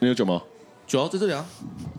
[0.00, 0.40] 你有酒吗？
[0.86, 1.44] 酒在这里啊。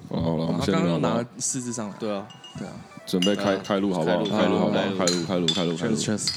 [0.10, 2.26] 哦，好了，我们他先聊刚刚拿四支上来，对啊，
[2.58, 2.74] 对啊
[3.06, 4.18] 准备开开路好不好？
[4.26, 4.84] 开路好不好？
[4.98, 6.28] 开路开路开路开路 cheers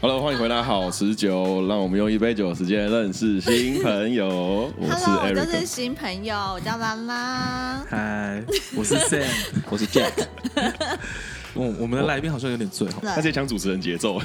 [0.00, 4.26] hello 欢迎回来，好持久，让我们用一杯酒的时间认识新朋友。
[4.76, 7.84] 我是 Hello，我 Eric，就是新朋友，我叫拉拉。
[7.88, 8.42] 嗨，
[8.76, 9.28] 我是 Sam，
[9.70, 10.26] 我是 Jack。
[11.54, 14.18] 我我们的来宾好像有点醉哈，他在抢主持人节奏。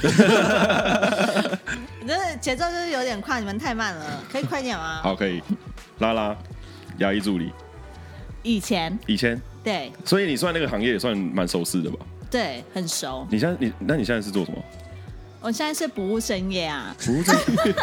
[2.00, 5.00] 你这节奏就是有点快，你们太慢了，可以快点吗？
[5.04, 5.42] 好，可以。
[5.98, 6.36] 拉拉，
[6.98, 7.52] 牙医助理。
[8.42, 11.98] 以前以前对所以你算那个行业也算蛮熟悉的吧？
[12.30, 13.26] 对，很熟。
[13.30, 14.58] 你现在你那你现在是做什么？
[15.40, 16.94] 我现在是不务正业啊。
[16.98, 17.74] 服务业。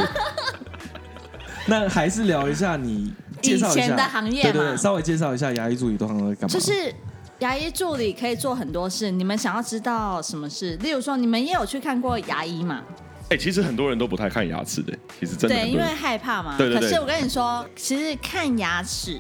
[1.68, 6.48] 那还是聊一下你介绍一下以前的行业嘛对对对，稍微介绍一下牙医助理都常常在干嘛？
[6.48, 6.94] 就是
[7.40, 10.76] 牙医助理可以做很多事，你们想要知道什么事？
[10.78, 12.82] 例如说，你们也有去看过牙医嘛？
[13.30, 15.56] 哎，其实很多人都不太看牙齿的，其实真的。
[15.56, 16.56] 对，因为害怕嘛。
[16.58, 16.90] 对对对。
[16.90, 19.20] 可是我跟你说，其实看牙齿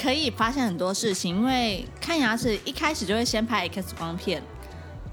[0.00, 4.42] 可以发现很多事情，因为看牙齿一开始就会先拍 X 光片。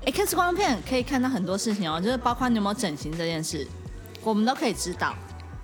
[0.06, 3.66] X 光片可以看到很多事情哦，就是包括你有没有整形这件事，
[4.22, 5.16] 我们都可以知道。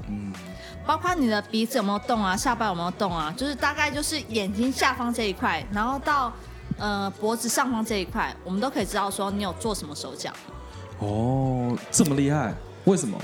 [0.08, 0.31] 嗯，
[0.86, 6.31] 包括你的鼻子有没有动啊，下巴有没有动啊，就是大概就是眼睛下方这一块，然后到
[6.78, 10.31] 呃脖子上方这一块，我们都可以知道说你有做什么手脚。
[11.00, 12.53] 哦，这么厉害？
[12.85, 13.17] 为什么？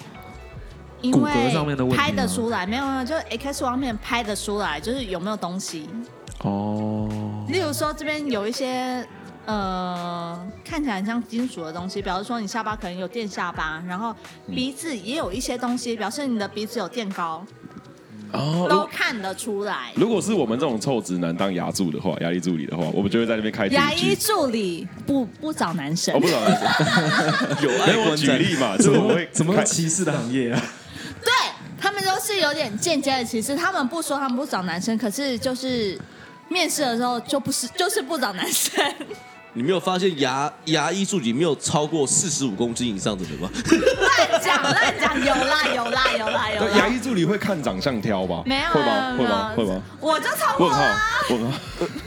[1.01, 5.89] 因为骨骼上面的问题拍得出来，没有没有，就是 X 光片拍得出来，就是有没有东西。
[6.43, 7.09] 哦。
[7.49, 9.07] 例如说这边有一些。
[9.47, 14.11] 呃，看起来很像金属的东西，比如说你下巴可能有垫下巴，然后
[14.47, 17.45] 鼻子也有一些东西，表示你的鼻子有垫高，
[18.35, 19.91] 哦，都看得出来。
[19.95, 28.75] 如果是我们这种臭直男当牙助的话，牙医助理的话，我们就会在那边开牙医助理不不找男生，哦，不找男生， 有爱我举例嘛？
[28.79, 30.61] 怎么会怎么歧视的行业啊？
[31.23, 31.31] 对
[31.79, 35.99] 他们都是有点间接的歧视，他们不说他们不找男生，可是就是
[36.49, 38.73] 面试的时候就不是就是不找男生。
[39.57, 43.49] 你没有发现牙牙医助理没有超过四十五公斤以上的人吗？
[43.49, 46.77] 乱讲乱讲，有啦有啦有啦有啦。
[46.77, 48.43] 牙医助理会看长相挑吧？
[48.45, 49.15] 没有会吗？
[49.17, 49.53] 会吗？
[49.55, 49.81] 会吗？
[50.01, 51.01] 我就超过啦。
[51.29, 51.57] 问号。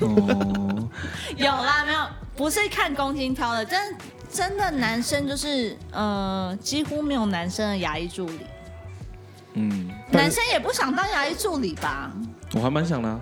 [0.01, 0.89] 哦。
[1.37, 2.01] 有啦，没有，
[2.37, 3.97] 不是看公斤挑的，真
[4.31, 8.41] 真的男生就是呃，几乎没有男生的牙医助理。
[9.55, 9.89] 嗯。
[10.11, 12.11] 男生也不想当牙医助理吧？
[12.53, 13.21] 我还蛮想的。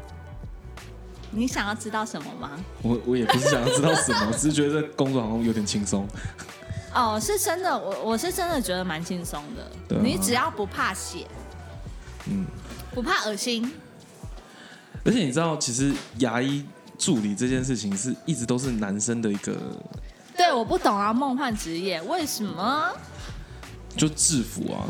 [1.37, 2.53] 你想要知道什么吗？
[2.81, 6.09] 我我也不是想要知道什么，只是觉得这工作好像有点轻松。
[6.95, 9.95] 哦，是真的，我我是真的觉得蛮轻松的。
[9.95, 11.27] 啊、你只要不怕血，
[12.25, 12.47] 嗯，
[12.95, 13.71] 不怕恶心。
[15.05, 16.65] 而且你知道，其实牙医
[16.99, 19.55] 助理这件事情是一直都是男生的一个。
[20.35, 22.91] 对，我不懂啊，梦幻职业为什么？
[23.95, 24.89] 就制服啊。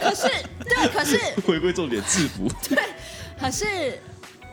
[0.00, 0.28] 可是，
[0.64, 2.50] 对，可是 回归重点，制服。
[2.68, 2.82] 对，
[3.38, 3.96] 可是。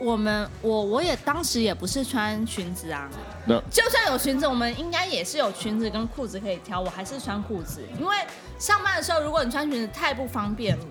[0.00, 3.08] 我们我我也当时也不是穿裙子啊，
[3.46, 8.16] 那就算有裙子，我们应该也是有裙子跟裤子可以挑，我还是穿裤子，因为
[8.58, 10.84] 上班的时候如果你穿裙子太不方便了，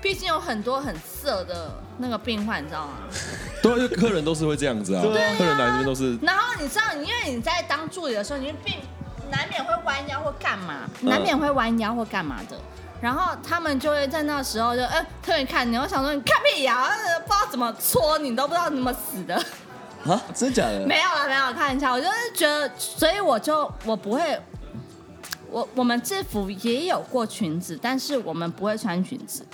[0.00, 2.92] 毕竟有很多很色的那个病患，你知道吗？
[3.60, 6.16] 对，因为客人都是会这样子啊，对啊，客人来这边都是。
[6.22, 8.76] 然后你知道，因为你在当助理的时候，你并
[9.30, 12.56] 难免会弯腰或干嘛，难免会弯腰或干嘛的。
[13.00, 16.88] 然后他们就会在那时候就哎，特别看你，我想说你看屁呀，
[17.26, 19.34] 不知道怎么搓你，都不知道怎么死的。
[20.04, 20.86] 啊，真假的？
[20.86, 24.40] 没有了，没有看一下，我就是觉得，所以我就我不会，
[25.50, 29.46] 我我们制服也有过裙子，但是我们不会穿裙子，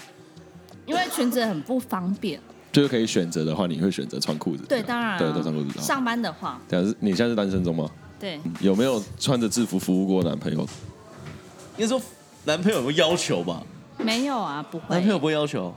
[0.86, 2.40] 因为裙子很不方便。
[2.72, 4.64] 就是可以选择的话，你会选择穿裤子？
[4.68, 5.80] 对，当然，对，都穿裤子。
[5.80, 7.88] 上班的话，但是你现在是单身中吗？
[8.18, 8.40] 对。
[8.60, 10.60] 有没有穿着制服服务过男朋友？
[11.76, 12.00] 应该说。
[12.44, 13.62] 男朋友有没有要求吧？
[13.98, 14.84] 没有啊，不会。
[14.88, 15.74] 男朋友不会要求？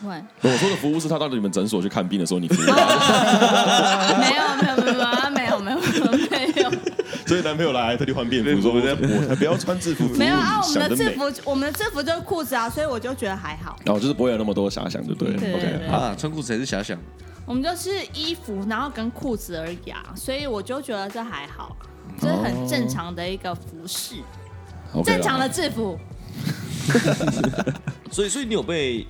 [0.00, 0.14] 不会。
[0.40, 2.66] 我说的服务是他到你们诊所去看病的时候，你服务。
[4.18, 4.94] 没有没有没有
[5.30, 6.70] 没有没有没有没有。
[7.24, 10.08] 所以男朋友来特地换便服，说我才不要穿制服。
[10.16, 13.78] 没有啊，我们的制服我们的制服就是裤子啊，所以我就觉得还好。
[13.84, 15.36] 然后就是不会有那么多遐想，就对了。
[15.36, 16.98] OK 啊，穿裤子也是遐想。
[17.46, 21.76] 我们就是衣服，然后跟裤子而已啊，所以我就觉得这还好，
[22.20, 24.16] 这是很正常的一个服饰。
[25.04, 25.98] 正常的制服，
[28.10, 29.06] 所以所以你有被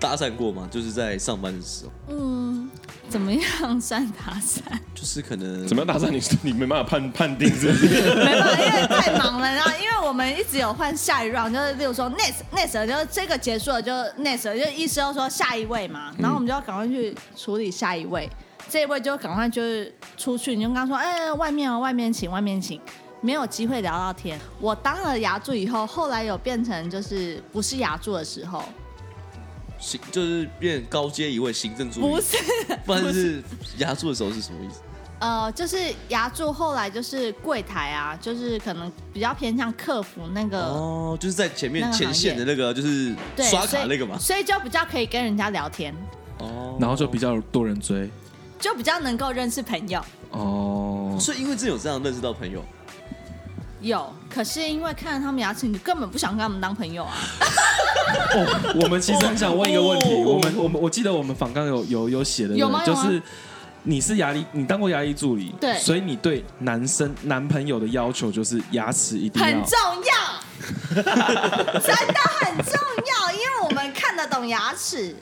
[0.00, 0.68] 搭讪过吗？
[0.70, 1.92] 就是在上班的时候。
[2.08, 2.70] 嗯，
[3.08, 4.60] 怎么样算搭讪？
[4.94, 6.10] 就是可能怎么样搭讪？
[6.10, 7.86] 你你没办法判判定是不是？
[8.14, 9.52] 没办法，因为太忙了。
[9.52, 13.92] 然后因为我们一直有换下一 round，就是例如说 next next，就是这个结束了就
[14.22, 16.12] next，就意思要说下一位嘛。
[16.18, 22.80] 然后我们就要赶快去处理下一位，嗯、这一位就赶快就是出去，你就跟他说，哎，外面哦，外面请，外面请。
[23.20, 24.38] 没有机会聊到天。
[24.60, 28.64] 我当了牙柱以后，后来有变成就是不是牙柱的时候，
[29.78, 32.36] 行就是变高阶一位行政助理，不是，
[32.84, 33.42] 不然是
[33.78, 34.80] 牙柱的时候是什么意思？
[35.20, 35.76] 呃，就是
[36.10, 40.60] 牙柱，后来就是柜台啊，就是可能比较偏向客服那个。
[40.66, 44.16] 哦，就是在前面那个行前线的那个，就是对刷卡那个嘛。
[44.16, 45.92] 所以，所以就比较可以跟人家聊天，
[46.38, 48.08] 哦，然后就比较多人追
[48.58, 50.04] 就比较能够认识朋友。
[50.30, 51.16] 哦。
[51.20, 52.64] 所以因为这有这样认识到朋友，
[53.80, 57.14] 有，可是因为看了他们牙齿，你根本不想跟他们当朋友啊。
[58.34, 63.20] 哦，我们其实很想问一个问题，哦我们我们我记得我们访刚有有有写的，有吗有吗就是
[63.82, 71.02] 你是牙医，你当过牙医助理，对所以你对男生男朋友的要求就是牙齿一定要很重要，
[71.80, 72.74] 真的很重
[73.06, 75.16] 要，因为我们看得懂牙齿，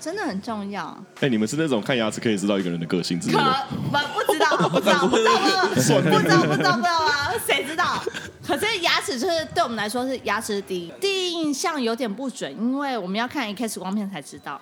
[0.00, 0.96] 真的很重要。
[1.20, 3.66] 哎，你们是那种看牙齿可以知道一个人的个性之类可的？
[3.70, 8.02] 不不知道，不知道，不知道，不知道，不知道，不知道，不知道啊，谁知道？
[8.46, 14.60] 可是牙齿就是对我们来说是牙齿第一，第一印象有点不准，因为我们要看 X 光片才知道。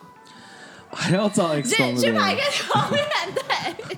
[0.91, 3.03] 还要照 X 去光片去拍 X 光片，
[3.35, 3.97] 对。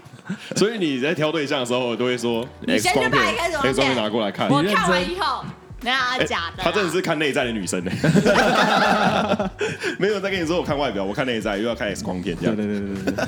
[0.57, 4.49] 所以你在挑对象的时候，都会说你先 X 光去拍片 X 光片，X 光片拿过来看。
[4.49, 5.45] 我看完以后，
[5.83, 6.65] 那哎假的啦。
[6.65, 7.91] 他真的是看内在的女生呢，
[9.99, 12.57] 没有在跟你说我看外表，我看内在，又要看 X 光片这样。
[12.57, 13.25] 对对对对对，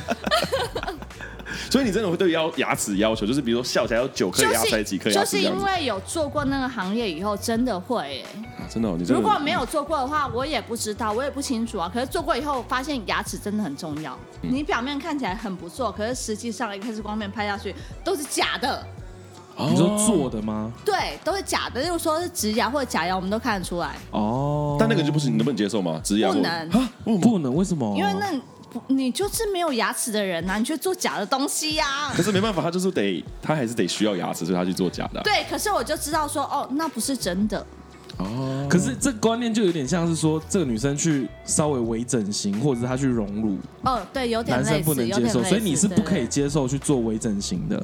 [1.70, 5.56] 所以你真的会对要牙齿要求，就是比如说笑起来有九颗牙齿，还是几颗牙就是因？
[5.62, 8.22] 为有做过那个行业以后，真的会、欸。
[8.22, 8.26] 啊
[8.72, 11.90] 真的哦，你的如果没有做过的话，我也不知道，我也不清楚啊。
[11.92, 14.16] 可是做过以后，发现牙齿真的很重要。
[14.42, 17.74] 嗯你表面看起来很不错，可是实际上 X 光片拍下去
[18.04, 18.86] 都是假的，
[19.68, 20.72] 你说做的吗？
[20.84, 21.82] 对，都是假的。
[21.82, 26.00] 例如说是植牙或者假牙，我们都看得出来，哦，但那个就不行你能不能接受吗？
[26.02, 26.90] 植牙不能啊？
[27.04, 27.96] 为什么不能，为什么？
[27.96, 28.32] 因为那
[28.70, 35.22] 不你就是没有牙齿的人呐、啊，你去做假的东西呀、可是没办法，他就是得，他还是得需要牙齿，所以他去做假的啊。
[35.24, 37.66] 对，可是我就知道说，哦，那不是真的。
[38.18, 47.82] 哦，可是这观念就有点像是说，这个女生去稍微微整形，或者是她去隆乳，哦，对，有点类似，男生不能接受，所以你是不可以接受去做微整形的。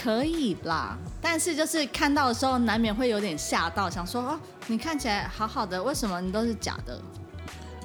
[0.00, 7.00] 可以啦，但是就是看到的时候，难免会有点吓到，想说哦，你看起来好好的，为什么你都是假的？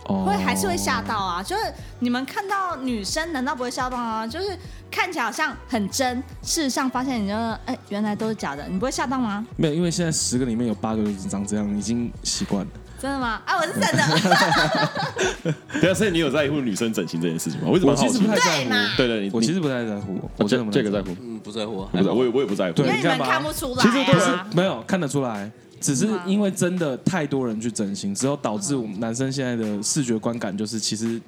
[0.05, 1.43] 哦会还是会吓到啊！
[1.43, 4.25] 就是你们看到女生，难道不会吓到吗？
[4.25, 4.57] 就是
[4.91, 9.43] 看起来好像很真，事实上发现你就哎，原来都是假的，你不会吓到吗？
[9.55, 12.71] 没有，因为现在十个里面有八个就是长这样，已经习惯了。
[13.01, 13.41] 真的吗？
[13.45, 15.55] 啊，我是真的。
[15.81, 17.67] 对啊，所以你有在乎女生整形这件事情吗？
[17.71, 18.39] 我一直蛮好奇我其实不太。
[18.39, 22.73] 在乎，对嘛对我其实不太在乎，我真的不太这个在乎，嗯，不在乎啊，不是，我也我也不在乎。
[22.73, 25.49] 对因为你们看吧看不出来、啊，其实都是没有看得出来，
[25.79, 31.19] 只是因为真的太多人去整形，之后导致我们男生现在的视觉观感就是其实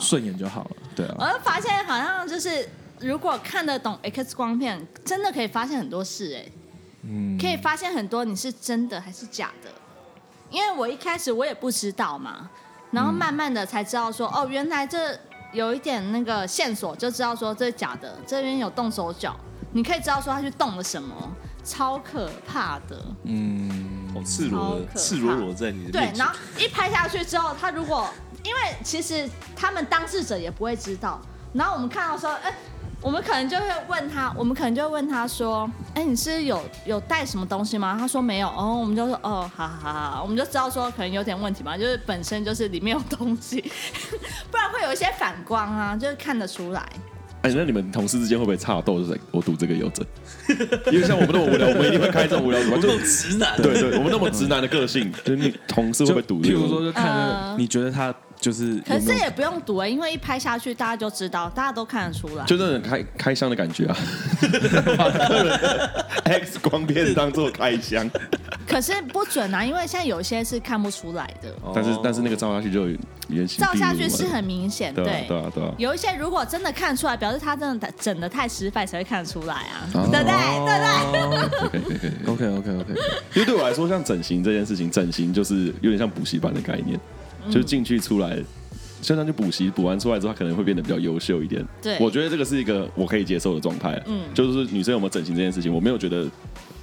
[0.00, 0.70] 顺眼就好了。
[0.96, 2.68] 对啊，我就发现好像就是，
[3.00, 6.52] 如果看得懂 X 光片，真的可以发现很多事哎、
[7.02, 9.70] 嗯，可以发现很多你是真的还是假的。
[10.50, 12.48] 因为我一开始我也不知道嘛，
[12.90, 15.18] 然后慢慢的才知道说，哦，原来这
[15.52, 19.36] 有一点那个线索，就知道说这是假的，这边有动手脚，
[19.72, 21.14] 你可以知道说他去动了什么，
[21.62, 23.04] 超可怕的。
[23.24, 28.08] 嗯，好赤裸赤裸裸在你的对然后一拍下去之后，他如果
[28.42, 31.20] 因为其实他们当事者也不会知道，
[31.52, 32.54] 然后我们看到说，哎，
[33.00, 37.96] 我们可能就会问他，我们可能就会问他说，哎，你是有有带什么东西吗？
[37.98, 43.60] 他说没有，哦，我们就说，哦，好好好好，我们就知道说可能有点问题嘛，就是本身就是里面有东西，
[44.50, 46.84] 不然会有一些反光啊，就是看得出来。
[47.42, 48.98] 哎，那你们同事之间会不会差斗？
[48.98, 50.04] 就是我赌这个有诊，
[50.90, 62.44] 因为像我们那么无聊，我们一定会开这种无聊什么，就我够直男，对对，我们那么直男的个性， 就是你同事会不会赌譬如说，就看你觉得他就是有有可是也不用赌哎、因为一拍下去大家就知道，大家都看得出来。
[62.44, 63.96] 就那种开开箱的感觉啊，
[64.96, 68.08] 把客人的 X 光片当做开箱，
[68.66, 71.52] 可是不准啊，因为现在有些是看不出来的。
[71.74, 72.86] 但是但是那个照下去就
[73.28, 80.34] 原形照下去是很明显，对啊对对啊对啊，有一些如果真的看出来，表示他真的整的太失败才会看得出来啊，哦对不对？
[80.64, 81.70] 对不对？
[81.70, 82.10] 可以可以可以。
[82.26, 83.00] OK OK OK，
[83.34, 87.00] 因为对我来说，像整形这件事情，整形就是有点像补习班的概念，嗯
[87.50, 88.36] 就是进去出来，
[89.00, 91.64] 就像去补习，补完出来之后，他可能会变得比较优秀一点。
[91.82, 94.00] 对我觉得这个是一个我可以接受的状态。
[94.06, 96.26] 嗯就是女生有没有整形这件事情，我没有觉得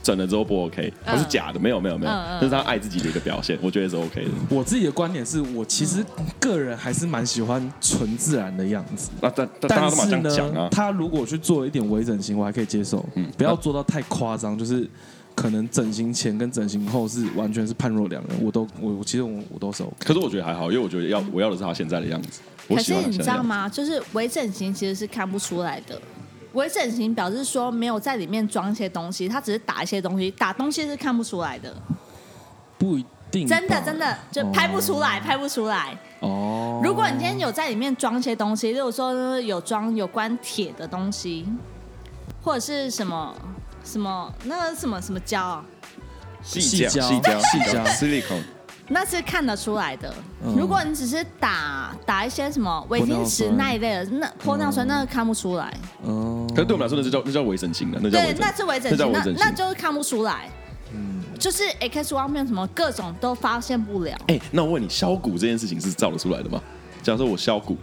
[0.01, 4.31] 整了之后不 OK，它是假的，没有没有没有，这是她爱自己的一个表现，我觉得是 OK 的。
[4.49, 6.05] 我自己的观点是我其实
[6.39, 9.09] 个人还是蛮喜欢纯自然的样子。
[9.19, 14.87] 那但但是呢啊，，他如果去做一点微整形，我还可以接受，嗯不要做到太夸张，就是
[15.35, 19.95] 可能整形前跟整形后是完全是判若两人，我都我我其实我我都是 OK。
[19.99, 22.41] 可是我觉得还好，因为我觉得要我要的是他现在的样子。
[22.67, 23.43] 我可是你知道？
[23.43, 23.69] 吗？
[23.69, 26.01] 就是微整形其实是看不出来的。
[26.53, 31.75] 微整形表示说没有在里面装一些东西，它只是打一些东西，打东西是看不出来的。
[32.77, 35.97] 不一定真的真的就拍不出来，哦拍不出来。
[36.21, 36.79] 哦。
[36.83, 41.45] 如果你今天有在里面装一些东西，例如说有装有关铁的东西，
[42.41, 43.35] 或者是什么
[43.85, 45.65] 什么那个什么什么胶啊，
[46.41, 48.43] 细细胶细胶细胶 silicone，
[48.89, 50.13] 那是看得出来的。
[50.43, 55.73] 嗯如果你只是打打一些什么维玻尿金石那一类的，那玻尿酸那个看不出来。
[56.03, 59.55] 哦可是对我们来说，那就叫那叫微整形的，那叫微对，整那是微整形，那那叫微整形。
[59.55, 60.49] 就是看不出来。
[61.37, 64.17] 就是 X 光片什么各种都发现不了。
[64.27, 66.61] 哎，那我问你，削骨这件事情是照得出来的吗？
[67.03, 67.77] 假如说我削骨，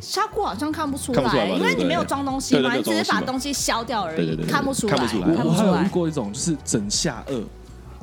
[0.00, 5.28] 效果好像看不出看不出来因为你没有装东西对对嘛，你只是把东西削掉而已，对对对对看不出来，看不出来。
[5.44, 5.88] 我我还有遇。
[5.90, 7.34] 过一种，就是整下颚，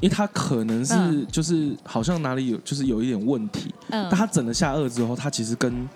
[0.01, 1.25] 因为它可能是嗯。
[1.31, 4.07] 就是好像哪里有就是有一点问题，嗯。
[4.09, 5.87] 但它整了下颚之后，它其实跟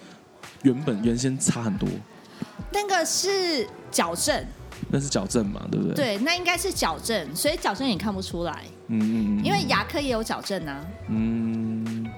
[0.63, 1.87] 原本原先差很多，
[2.71, 4.45] 那个是矫正，
[4.89, 10.85] 那是矫正嘛，对不对？，对，那应该是矫正，所以矫正也看不出来，嗯嗯嗯，因为牙科也有矫正啊。
[11.09, 12.09] 嗯，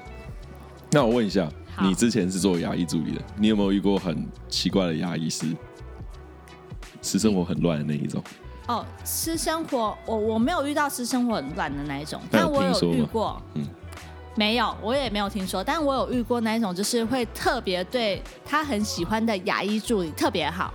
[0.91, 5.45] 那我问一下，好你之前是做牙医助理的，你有没有遇过很奇怪的牙医师，
[7.01, 8.23] 私生活很乱的那一种？
[8.67, 13.65] 哦，私生活，我我没有遇到私生活很乱的那一种，但我有遇过，嗯。
[14.35, 20.73] 没有，我也没有听说，但我有遇过那一种，就是会特别对他很喜欢的牙医助理特别好，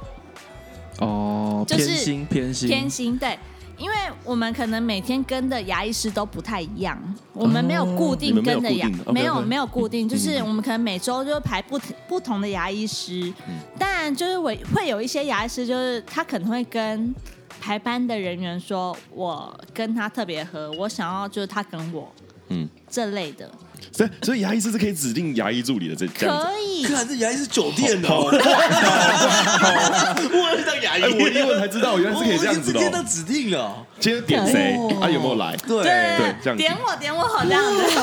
[1.01, 2.69] 哦，就是偏心偏心。
[2.69, 3.37] 偏心，对。
[3.79, 7.01] 因为我们可能每天跟的牙医师都不太一样，
[7.33, 13.33] 我们没有固定跟的牙，没有没有固定，就是嗯我们可能每周就排不不同的牙医师，
[13.79, 17.15] 当然就是我会有一些牙医师，就是他可能会跟
[17.61, 22.13] 排班的人员说，我跟他特别合，我想要就是他跟我，
[22.49, 23.51] 嗯嗯，这类的
[23.93, 26.47] 所以所以牙医师是可以指定牙医助理的，这这样子。
[26.47, 28.29] 可以，看这牙医是酒店的、哦，
[30.31, 32.83] 我要去当牙医，哎，我一问才知道，原来是可以这样子的哦。
[32.83, 33.87] 直接都指定了。
[33.99, 35.11] 今天点谁哦啊？
[35.11, 35.57] 有没有来？
[35.57, 37.99] 对，对这样子点我点我好这样子。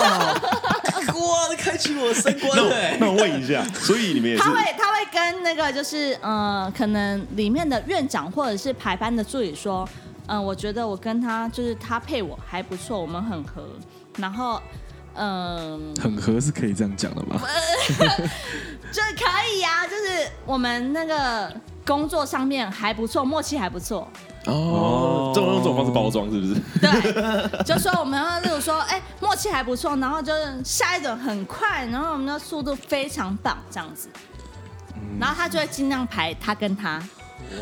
[1.16, 2.98] 哇，这开启我的三观那我哎。
[3.00, 9.88] 那我问一下，所以你们也是他会他会跟那个就是呃，可能里面的院长或者是排班的助理说，
[10.28, 13.64] 嗯、我觉得我跟他就是他配我还不错，我们很合，
[14.18, 14.62] 然后
[15.16, 17.42] 嗯、很合是可以这样讲的吗？
[18.92, 21.54] 就可以呀、就是我们那个
[21.86, 24.08] 工作上面还不错，默契还不错，
[24.46, 26.62] 哦，这种用这种方式包装是不是？
[26.80, 34.08] 对，就说我们要例如说，哎、默契还不错，然后就是下一种很快，然后我们的速度非常棒，这样子，
[35.20, 37.02] 然后他就会尽量排他跟他。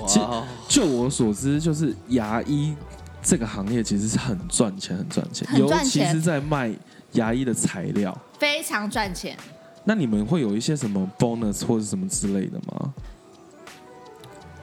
[0.08, 2.76] 其实哇，就我所知，就是牙医
[3.22, 6.72] 这个行业其实是很赚钱，很赚钱，很赚钱尤其是在卖
[7.14, 8.16] 牙医的材料。
[8.38, 9.38] 非常赚钱，
[9.84, 12.94] 那你们会有一些什么 bonus 或者什么之类的吗？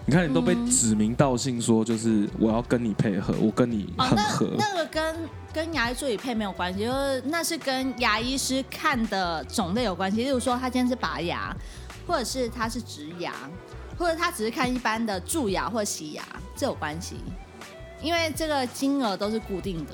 [0.06, 4.54] 你看，你都被指名道姓说，就是我要跟你配合，我跟你哦，那很合。
[4.58, 5.16] 那个跟
[5.52, 10.24] 跟牙医助理配没有关系，就是那是跟牙医师看的种类有关系。
[10.24, 11.56] 例如说，他今天是拔牙，
[12.08, 13.32] 或者是他是植牙，
[13.96, 16.24] 或者他只是看一般的蛀牙或洗牙，
[16.56, 17.16] 这有关系。
[18.02, 19.92] 因为这个金额都是固定的，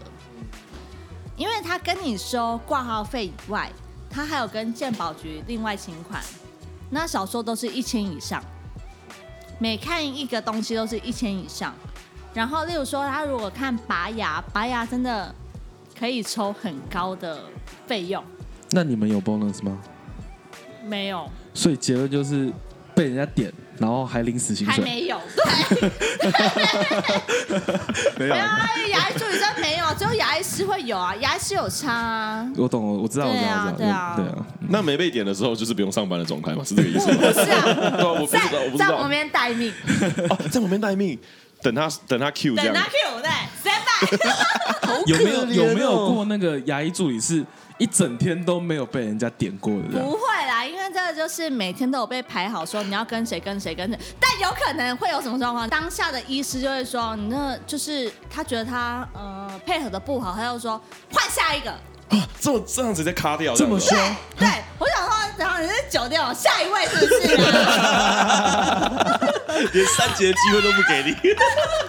[1.37, 3.71] 因为他跟你收挂号费以外，
[4.09, 6.23] 他还有跟鉴宝局另外请款，
[6.90, 8.43] 那少说都是一千以上。
[9.59, 11.75] 每看一个东西都是一千以上。
[12.35, 15.35] 然后，例如说，他如果看拔牙，拔牙真的
[15.99, 17.45] 可以抽很高的
[17.87, 18.23] 费用，
[18.73, 19.78] 那你们有 bonus 吗？
[20.85, 22.52] 没有，所以结论就是
[22.95, 24.75] 被人家点，然后还领死薪水。
[24.75, 25.18] 还没有，
[28.16, 34.47] 对， 没有啊，牙医助理真没有，只有牙医师会有啊，牙医师有差啊，我懂，我知道，我知道，对啊对啊对啊。
[34.68, 36.64] 那没被点的时候，就是不用上班的状态嘛？
[36.64, 37.18] 是这个意思吗？
[37.21, 37.62] 不是啊，
[37.97, 39.11] 对啊，我不知在道，我不知道在旁。
[39.11, 39.73] 边待命，
[40.30, 41.18] 哦，在旁边待命，
[41.62, 42.88] 等他等他 Q 这样等他。
[42.88, 43.30] Q 对
[43.62, 47.45] ，stand by，有没有有没有过那个牙医助理是
[47.78, 49.99] 一整天都没有被人家点过的？
[50.00, 50.36] 不会啦，
[50.68, 60.80] 因为这个就是每天都有被排好，说你要跟谁跟谁跟谁，但有可能会有什么状况，当下的医师就会说，你那就是他觉得他呃配合的不好，他就说
[61.12, 61.70] 换下一个。
[61.70, 63.99] 啊，这么这样直接卡掉，这么凶？
[64.38, 64.46] 对，
[64.78, 69.20] 我想说，然后你是酒店哦，下一位是不是啊？
[69.73, 71.16] 连三节的机会都不给你，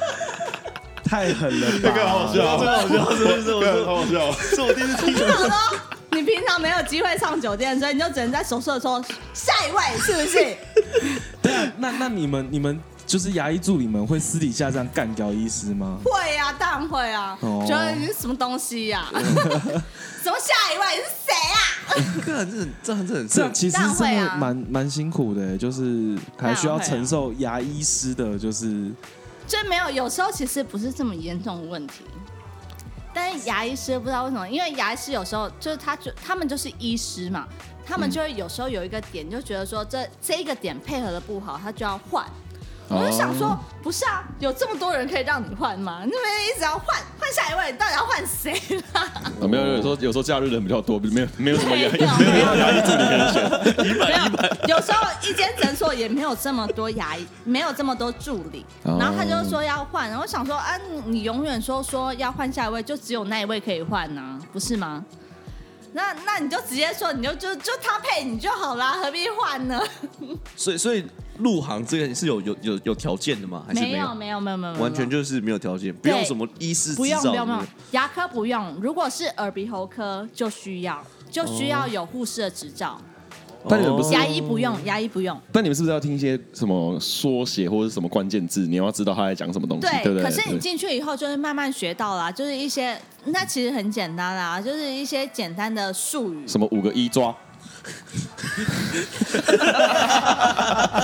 [1.07, 1.77] 太狠了吧！
[1.84, 4.31] 这个好好笑，这个好笑是不是我这个说好好笑。
[4.31, 5.48] 是我第一次听我说，
[6.17, 9.00] 你平常没有机会上酒店，所以你就只能在手术的时候
[9.33, 10.57] 下一位，是不是？
[11.43, 16.00] 对啊，那那你们你们就是牙医助理们会私底下这样干掉医师吗？
[16.03, 17.38] 会啊，当然会啊。
[17.41, 21.59] 哦觉得你是什么东西呀、 什么下一位是谁啊？
[22.25, 28.91] 看 这很这很这很这其实当然真的会啊蛮蛮辛苦的，就是还需要承受牙医师的，就是
[29.47, 32.03] 就没有，有时候其实不是这么严重的问题，
[33.19, 37.47] 但是牙医师不知道为什么，因为牙医师有时候就是他就他们就是医师嘛，
[37.83, 42.24] 他们就会有时候有一个点就觉得说这这一个点配合的不好，他就要换。
[42.89, 46.01] 我就想说，不是啊，有这么多人可以让你换吗？
[46.06, 48.53] 你们一直要换换下一位，你到底要换谁
[48.94, 49.01] 啦？
[49.41, 53.98] 啊， 没有，有时候有时候假日人比较多，没有没有没有没有牙医助理可以选。
[53.98, 65.03] 没有，有时候一间诊所也没有这么多牙医，没有这么多助理，然后他就说要换，然后我想说啊，你永远说说要换下一位，就只有那一位可以换呢，不是吗？
[65.98, 69.82] 那那你就直接说，你就就就他配你就好啦，何必换呢？
[70.56, 71.04] 所以所以
[71.39, 73.66] 入行这个是有有有有条件的吗？
[73.68, 74.13] 还是没有？
[74.13, 83.01] 没有没有没有没有，完全就是没有条件，不用什么医师不用不用不用，牙科不用，如果是耳鼻喉科就需要，就需要有护士的执照。
[83.70, 85.40] 但你们不是牙医不用，牙医不用。
[85.52, 88.68] 但你们是不是要听一些什么缩写或者什么关键字？
[88.68, 90.24] 你要知道他在讲什么东西，对，对不对？
[90.24, 96.48] 可是你进去以后，就是慢慢学到啦，就是一些那其实很简单啦，就是一些简单的术语。
[96.48, 97.36] 什么五个一抓？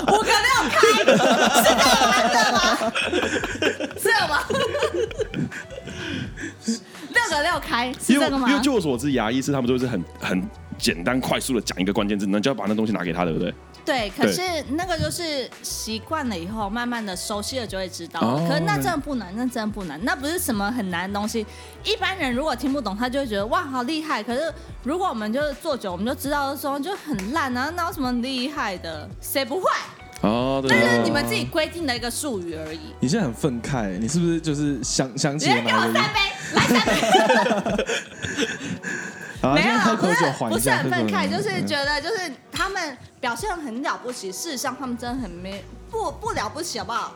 [0.08, 1.06] 五个六开，是
[1.64, 1.80] 这样
[2.10, 2.58] 玩的吗？
[3.98, 4.44] 是吗？
[7.14, 8.50] 六个六开是这个吗？
[8.50, 10.44] 因为据我所知，牙医是他们都是很很。
[10.78, 13.54] 简单快速的讲一个关键字，那就要把那东西拿给他，对不对？
[13.86, 18.22] 对，可是那个就是习惯了以后，慢慢的熟悉了就会知道。
[18.22, 21.46] 哦、可是那真的不难，那真的不难，那不是什么很难的东西。
[21.84, 24.24] 一般人如果听不懂，他就会觉得哇好厉害。
[24.24, 24.54] 可是
[24.84, 29.10] 如果我们就是做久，我们就知道的时候就很烂啊，那有什么厉害的？
[29.20, 29.70] 谁不会？
[30.22, 30.80] 哦，对。
[30.80, 32.80] 就是你们自己规定的一个术语而已。
[33.02, 35.60] 你现在很愤慨，你是不是就是想想起来？
[35.60, 36.20] 给我三杯，
[36.54, 37.86] 来三杯。
[39.52, 40.16] 没有，不是
[40.50, 47.14] 不是很愤慨，就是觉得就是他们表现很了不起，事实上他们真的很没不不了不起，好不好？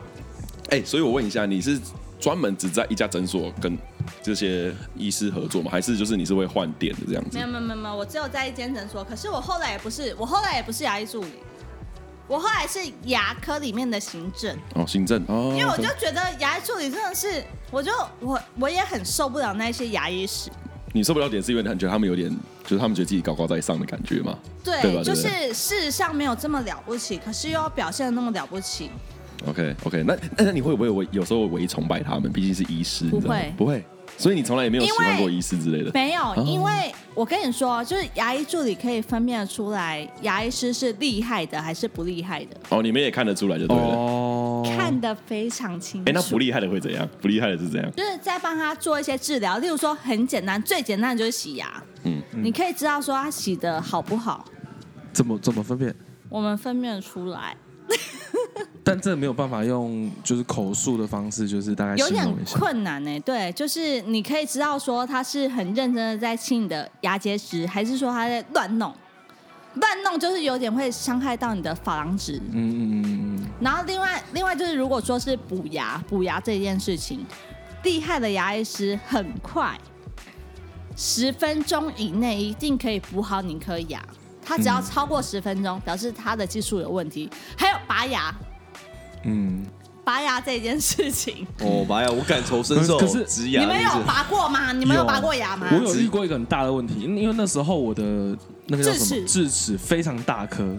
[0.70, 1.80] 哎，所以我问一下，你是
[2.20, 3.78] 专门只在一家诊所跟
[4.22, 5.72] 这些医师合作吗？
[5.72, 7.38] 还是就是你是会换店的这样子？
[7.38, 9.02] 没有没有没有，我只有在一间诊所。
[9.06, 11.32] 可是我后来也不是，我后来也不是牙医助理，
[12.28, 14.58] 我后来是牙科里面的行政。
[14.76, 15.54] 哦，行政哦。
[15.58, 20.52] 因为我就觉得牙医助理真的是，我就我我也很受不了那些牙医师。
[20.98, 22.28] 你受不了点是因为你觉得他们有点，
[22.64, 24.36] 就是他们觉得自己高高在上的感觉吗？
[24.64, 25.04] 对，对吧？
[25.04, 28.90] 就是事实上没有这么了不起，可是又要表现的那么了不起。
[29.46, 32.32] OK OK，那那你会不会我有时候唯一崇拜他们？
[32.34, 33.86] 毕竟是医师，不会不会。
[34.18, 35.92] 所以你从来也没有喜欢过医师之类的？
[35.94, 42.58] 没有，因为我跟你说，就是牙医助理可以分辨得出来，牙医师是厉害的还是不厉害的。
[42.70, 43.84] 哦，你们也看得出来就对了。
[43.84, 44.17] 哦，
[44.76, 46.10] 看得非常清楚。
[46.10, 47.08] 哎，那不厉害的会怎样？
[47.22, 47.92] 不厉害的是怎样？
[47.96, 51.82] 就是在帮他做一些治疗，例如说很简单，最简单的就是洗牙。
[52.04, 54.46] 嗯，你可以知道说他洗的好不好？
[55.14, 55.96] 怎么怎么分辨？
[56.30, 57.56] 我们分辨得出来。
[58.84, 63.20] 但这没有办法用就是口述的方式，就是大概有点困难呢。
[63.22, 68.94] 对，就是你可以知道说他是很认真的在清你的牙结石，还是说他在乱弄？
[69.76, 72.42] 乱弄就是有点会伤害到你的珐琅质。
[72.52, 73.27] 嗯嗯嗯嗯。
[73.60, 77.26] 然后另外另外就是如果说是补牙补牙这件事情，
[77.84, 79.78] 厉害的牙医师很快，
[80.96, 84.02] 十分钟以内一定可以补好你颗牙。
[84.46, 87.30] 他只要超过十分钟，表示他的技术有问题。
[87.58, 88.34] 还有拔牙。
[89.26, 89.66] 嗯，
[90.06, 92.98] 拔牙这件事情哦，拔牙我感同身受。
[92.98, 94.72] 可是植牙，你们有拔过吗？
[94.72, 95.68] 你们有拔过牙吗？
[95.70, 98.04] 我有遇过一个很大的问题，因为那时候我的
[98.68, 100.78] 那个叫什么智齿非常大颗，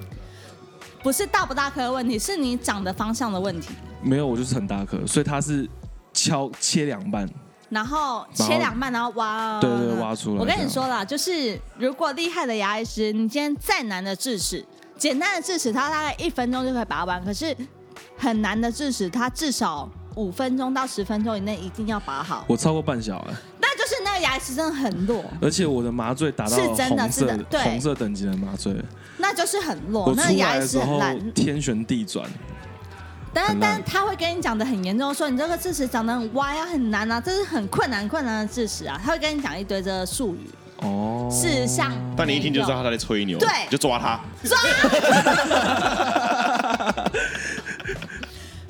[1.09, 3.71] 不是大不大颗的问题，是你长的方向的问题。
[4.03, 5.67] 没有，我就是很大颗，所以它是
[6.13, 7.27] 敲切两半，
[7.71, 10.39] 然后切两半，然后挖，对对，挖出来。
[10.39, 14.63] 我跟你说了，就是如果厉害的牙医师，你今天再难的智齿，
[14.99, 17.57] 简单的智齿，它大概一分钟就可以拔完，可是。
[18.19, 22.45] 很难的智齿，它至少五分钟到十分钟以内一定要拔好。
[22.49, 28.75] 我超过半小时，那就是那个牙齿真的很弱，而且我的麻醉达到是真的是的，对，红色等级的麻醉，
[29.19, 30.13] 那就是很弱。
[30.17, 32.29] 那个牙齿很烂，天旋地转。
[33.33, 40.51] 但是但是他会跟你讲的很严重，说你这个智齿长得很歪啊，很难啊，这是很困难困难的智齿啊，他会跟你讲一堆这个术语。
[40.81, 44.59] 哦，事实上，但你一听就知道他在吹牛，对，就抓他，抓。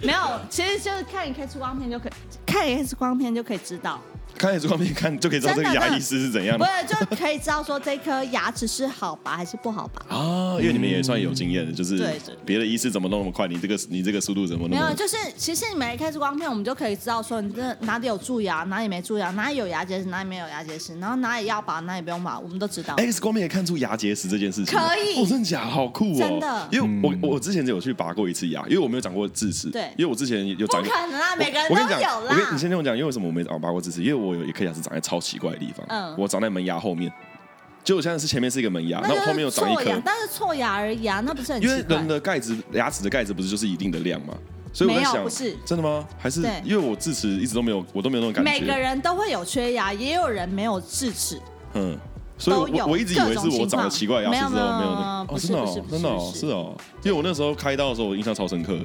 [0.02, 2.12] 没有，其实就是看 X 光片就可以，
[2.46, 4.00] 看 X 光片就可以知道。
[4.38, 10.16] 看 X 光片看就可以知道这个牙医师是怎样的，不是就可以知道说这颗牙齿是好拔还是不好拔。
[10.16, 11.98] 啊，因为你们也算有经验的，就是
[12.44, 14.70] 别的医师怎么弄那么快，你这个你这个速度怎么弄？
[14.70, 22.94] 没有，就是其实你们 X 光片，我们就可以知道说你这哪里有蛀牙，哪里没蛀牙，哪里有牙结石，哪里没有牙结石，然后哪里要拔，哪里不用拔，我们都知道。
[22.96, 25.64] X 光片也看出牙结石这件事情，可以哦，真的假？
[25.64, 26.18] 好酷哦！
[26.18, 32.58] 真的因为我我之前就有去拔过一次牙，因为我没有长过智齿，对因为我之前有不长，可能啊，每个人我跟你讲，都有我跟你。
[32.58, 34.02] 先听我讲，因为为什么我没长拔过智齿？
[34.02, 37.12] 因为我有一颗牙齿长在超奇怪的地方，嗯我长在门牙后面，
[37.84, 42.08] 就我现在是前面是一个门牙，那后后面又长一颗牙，，但是错牙而已啊，那不是很因为人？
[42.08, 44.34] 的盖子牙齿的盖子不是就是一定的量吗？
[44.72, 46.06] 所以我在想，不是真的吗？
[46.18, 48.60] 还是因为我智齿一直都没有，我都没有那种感觉。
[48.60, 51.40] 每个人都会有缺牙，也有人没有智齿。
[51.72, 51.98] 嗯，
[52.36, 58.78] 所以我我一直以为是我长得奇怪的牙齿之后没有那个哦，真的真的是哦，因为我那时候开刀的时候，我印象超深刻，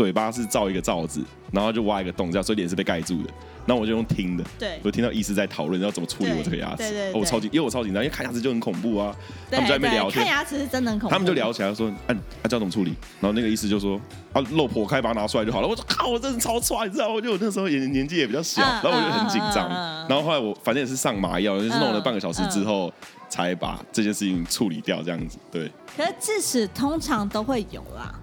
[0.00, 3.30] 嘴巴是罩一个罩子，然后就挖一个洞，这样所以脸是被盖住的。
[3.66, 9.14] 然后我就用听的，对我听到医师在讨论要怎么处理我这个牙齿，对对对哦我超级，因为我超紧张，因为看牙齿就很恐怖啊。
[9.50, 11.12] 他对们在那边聊天，看天，牙齿是真的很恐怖。
[11.12, 12.94] 他们就聊起来说，啊，啊叫怎么处理？
[13.20, 14.00] 然后那个医师就说，
[14.32, 15.68] 啊，肉剖开把它拿出来就好了。
[15.68, 17.14] 我说靠，我真的超帅，你知道吗？
[17.16, 19.68] 我就我那时候也年纪也比较小，嗯然后我就很紧张。
[20.08, 22.90] 然后后来我反正也是上麻药，就是弄了半个小时之后
[23.28, 25.38] 才把这件事情处理掉，这样子。
[25.52, 28.18] 对，可是智齿通常都会有啦，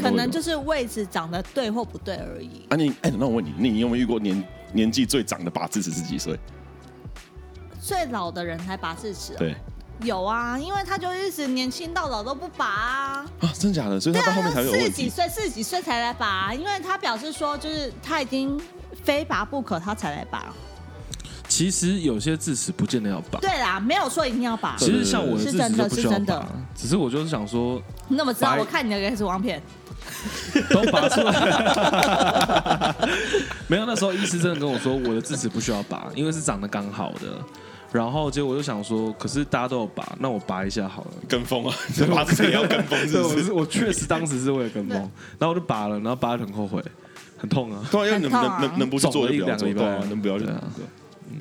[0.00, 2.66] 可能就是位置长得对或不对而已。
[2.68, 6.38] 啊你，哎，那我问你，你有没有遇过年年纪最长的拔智齿是几岁？
[7.80, 9.54] 最老的人才拔智齿、哦，对
[10.02, 13.26] 有啊，因为他就一直年轻到老都不拔啊。
[13.40, 13.98] 啊，真假的？
[13.98, 14.86] 所以他到后面才有问题。
[14.86, 18.60] 四十几岁，四十几岁才来拔、啊，因为他表示说，就是他已经
[19.02, 20.54] 非拔不可，他才来拔。
[21.48, 23.40] 其实有些智齿不见得要拔。
[23.40, 24.76] 对啦，没有说一定要拔。
[24.78, 28.54] 其实像我的智齿就不需要是真的是真拔，只是我就是想说，你怎么知道？
[28.58, 29.62] 我看你的 X 光片，
[30.70, 32.94] 都拔出来。
[33.66, 37.38] 没有，那时候医师真的跟我说，我的智齿不需要拔，因为是长得刚好的。
[37.90, 41.10] 然后结果我就想说，可是大家都有拔，那我拔一下好了。
[41.26, 43.52] 跟风啊，这拔智齿也要跟风，是是我是？
[43.52, 44.98] 我确实当时是为了跟风，
[45.38, 46.84] 然后我就拔了，然后拔得很后悔，
[47.38, 47.82] 很痛啊。
[47.90, 49.66] 对啊，因为能能能能不去做就不要做，
[50.10, 50.44] 能不要就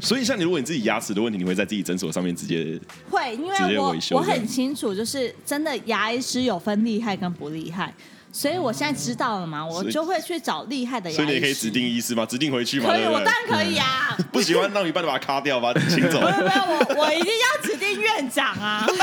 [0.02, 7.94] 所以像你，如果你自己牙齿的问题，你会在自己诊所上面直接会，因为我我很清楚，就是真的牙医师有分厉害跟不厉害，
[8.32, 11.24] 所以我现在知道了嘛，我就会去找厉害的牙医师。
[11.24, 14.18] 所以你也可以指定医师吗，指定回去吗，可以，我当然可以啊。
[14.32, 16.20] 不喜欢让一半的把它卡掉，把 它请走。
[16.22, 16.62] 没有没有，
[17.00, 18.86] 我我一定要指定院长啊！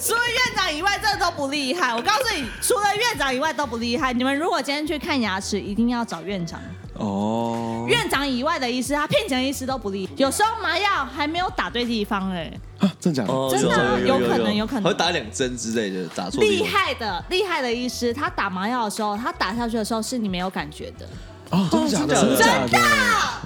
[0.00, 1.94] 除了院长以外，真的都不厉害。
[1.94, 4.12] 我告诉你，除了院长以外都不厉害。
[4.12, 6.60] 你们如果今天去看牙齿，一定要找院长。
[6.94, 10.12] 哦，院长以外的医师，他聘请的医师都不厉害。
[10.16, 13.32] 有时候麻药还没有打对地方、哎，啊，真的假的？
[13.32, 16.68] 哦真的啊有有可能有可能会打两针之类的，打错地厉方。
[16.68, 21.06] 害的厉害的医师，他打麻药的时候，他打下去的时候是你没有感觉的。
[21.50, 22.14] 哦，真的假的？
[22.14, 22.78] 真的真的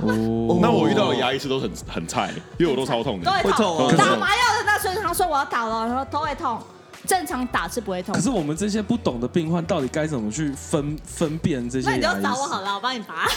[0.03, 3.25] 哦，那我遇到的牙医师都很很菜，因为我都超痛的。
[3.25, 6.59] 都会会痛啊打可是麻药的那所以他说我要打了，然后都会痛。
[7.09, 8.21] 正常打是不会痛可。
[8.21, 12.09] 是我们这些不懂的病患，到底该怎么去分分辨这些那你就？
[12.23, 13.27] 找我好了，我帮你拔。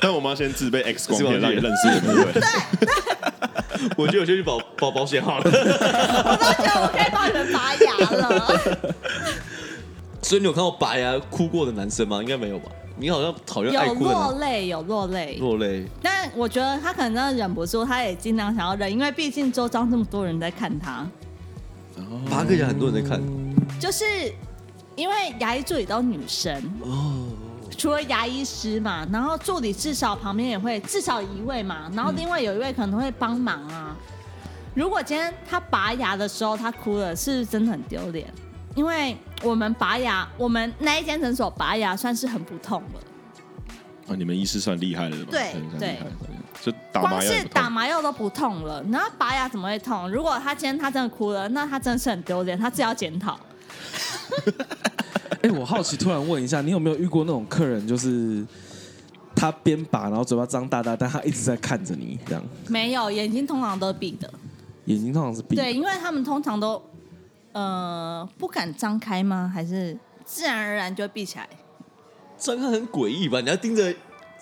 [0.00, 2.42] 但我们要先自备 X 光片，让你认识我们，对不对？
[3.96, 5.44] 我觉得我先去保保保险好了。
[5.44, 5.52] 我都
[6.64, 8.58] 觉得我可以帮你们拔牙了。
[10.20, 12.20] 所以你有看到拔牙哭过的男生吗？
[12.20, 12.68] 应该没有吧？
[13.00, 15.86] 你好像讨厌爱有哭的落男泪，有落泪，落泪。
[16.02, 21.06] 但我觉得他可能真的忍不住，他也尽量想要忍，因为毕竟周遭这么多人在看他，
[22.28, 23.22] 八个人很多人在看。
[23.78, 24.04] 就是
[24.96, 27.28] 因为牙医助理都女生，哦，
[27.76, 33.96] 除了牙医师嘛，然后助理至少旁边也会至少一位嘛，然后另外有一位可能会帮忙啊。
[34.74, 38.26] 如果今天他拔牙的时候他哭了，是不是真的很丢脸？
[38.74, 43.00] 因为我们拔牙，我们那一间诊所拔牙算是很不痛了。
[44.08, 45.30] 啊，你们医师算厉害的了吧？
[45.30, 45.98] 对对
[46.60, 50.10] 就打麻药是打麻药都不痛了，然后拔牙怎么会痛？
[50.10, 53.38] 如果他今天他真的哭了，那他真的是很丢脸，他自己要检讨。
[55.42, 58.44] 哎、我好奇，突然问一下，你有没有遇过那种客人，就是
[59.36, 64.28] 他边拔，然后嘴巴张大大，但他一直在看着你，这样没有，眼睛通常都闭的。
[64.86, 65.62] 眼睛通常是闭的。
[65.62, 66.82] 对，因为他们通常都
[67.52, 69.50] 呃不敢张开吗？
[69.52, 71.48] 还是自然而然就会闭起来？
[72.38, 73.40] 这样看很诡异吧？
[73.40, 73.92] 你要盯着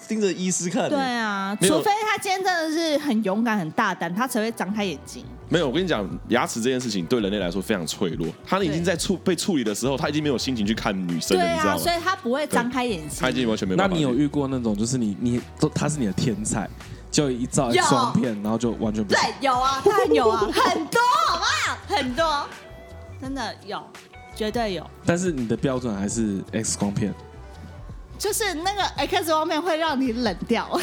[0.07, 0.88] 盯着医师看。
[0.90, 5.25] 对啊，没有除非他今天真的是很勇敢、很大胆，他才会张开眼睛。
[5.49, 8.27] 没有，我跟你讲，牙齿这件事情对人类来说非常脆弱。
[8.45, 11.97] 他已经在处被处理的时候，他已经没有心情去看女生对了，你知道啊，所吗？
[11.97, 13.33] 以他不会张开眼睛他已。
[13.33, 13.97] 经完全没有那办法。
[13.97, 16.69] 你有遇过那种，就是你你都他是你的天才，
[17.11, 21.79] 就一照一双片，然后就完全不对行。，有啊，当然有啊，很多，好不好？
[21.87, 22.47] 很多，
[23.20, 23.83] 真的有，
[24.35, 24.88] 绝对有。
[25.05, 27.14] 但是你的标准还是 X 光片。
[28.18, 30.66] 就是那个 X 光片会让你冷掉，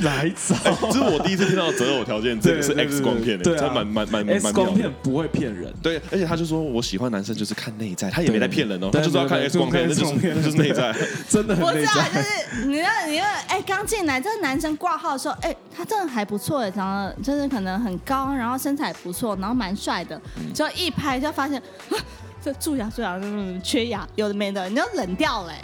[0.00, 0.56] 来找。
[0.90, 4.92] 这是我第一次听到择偶条件，这个是 X 光片的，对啊蛮蛮蛮蛮 X 光片。
[5.00, 10.92] 不会骗人，对，而且他就说我喜欢男生就是看内在，他也没在骗人哦，他就是要看 X 光片，那就是那就是内在。
[11.30, 12.22] 真的不是啊，很内在。
[12.22, 20.20] 就是你那，你那，哎，刚进来这个男生挂号的时候，哎，他真的还不错哎，长得就是可能很高，然后身材不错，然后蛮帅的，
[20.52, 21.56] 就一拍就发现，
[21.90, 21.94] 啊
[22.42, 25.54] 这蛀牙蛀牙，嗯，缺牙，有的没的，你就冷掉嘞。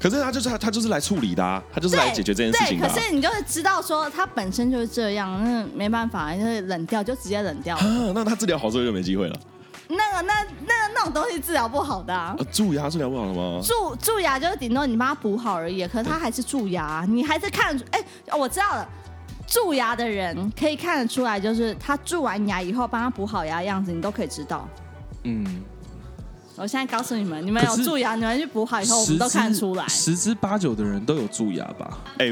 [0.00, 2.92] 可是他就是他他就是来处理的啊，他就是来解决这件事情的啊。
[2.94, 7.76] 对，可是你就是知道说他本身就是这样，那没办法，就是冷掉，就直接冷掉。
[7.76, 9.38] 啊，那他治疗好之后就没机会了。
[9.88, 12.34] 那个那那那种东西治疗不好的、啊。
[12.38, 13.60] 啊，蛀牙治疗不好了吗？
[13.62, 17.78] 蛀蛀牙就是顶多你帮他补好而已，可是他还是蛀牙，你还是看。
[17.90, 18.02] 哎、
[18.36, 18.88] 我知道了，
[19.54, 24.68] 蛀牙的人可以看得出来，就是他蛀完牙以后帮他补好牙的样子，你都可以知道。
[25.22, 25.62] 嗯，
[26.56, 29.84] 我现在告诉你们，你们有蛀牙，你们去补好以后，我们都看得出来。
[29.88, 31.98] 十之八九的人都有蛀牙吧？
[32.18, 32.30] 哎、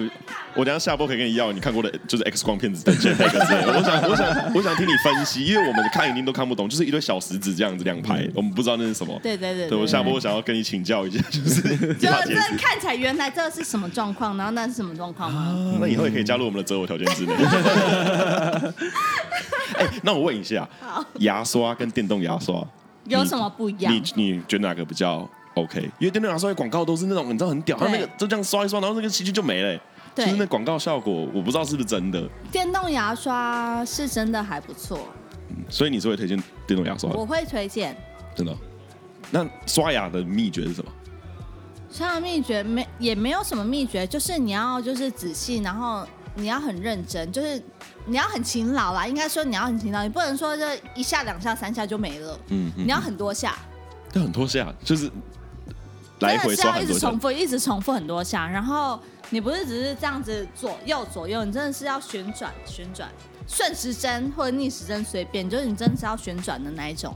[0.54, 3.72] 我等下下播可以跟你要你看过的，就是 X 光片子的 JPEG 之类的。
[3.76, 9.18] 我想，我想，我想听你分析，因为我们看一定都看不懂，就是一堆小石子这样子两排，我们不知道那是什么。
[9.22, 12.56] 对对对对我下播想要跟你请教一下，就是就这把解释。
[12.56, 15.40] 看起来原来这是什么状况，然后那是什么状况吗？
[15.40, 17.34] 啊那以后也可以加入我们的择偶条件之内。
[19.74, 20.68] 哎、那我问一下，
[21.18, 22.64] 牙刷跟电动牙刷
[23.04, 23.92] 有什么不一样？
[23.92, 25.80] 你你觉得哪个比较 OK？
[25.98, 29.80] 因为电动牙刷的广告都是那种你知道很屌，它那个就这样刷一刷，然后那个细菌就没了、欸。
[30.14, 35.08] 对就是那广告效果，我不知道是不是真的，电动牙刷是真的还不错，
[35.70, 36.36] 所以你是会推荐
[36.66, 37.10] 电动牙刷？
[37.12, 37.96] 我会推荐。
[38.34, 38.56] 真的哦？
[39.30, 40.92] 那刷牙的秘诀是什么？
[41.90, 47.62] 刷牙秘诀没也没有什么秘诀，就是你要就是仔细，然后你要很认真，就是
[48.06, 49.06] 你要很勤劳啦。
[49.06, 53.56] 应该说你要很勤劳，你不能说这一下两下三下就没了，嗯，嗯你要很多下，
[54.14, 55.10] 要很多下，就是
[56.20, 57.20] 来回真的是要刷很多下一直重。
[57.20, 58.48] 复，一直重复很多下。
[58.48, 58.98] 然后
[59.30, 63.08] 你不是只是这样子左右左右，你真的是要旋转旋转，
[63.46, 67.14] 顺时针或者逆时针随便，就是你真的是要旋转的那一种。